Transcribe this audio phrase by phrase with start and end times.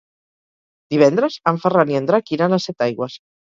[0.95, 3.23] Divendres en Ferran i en Drac iran a Setaigües.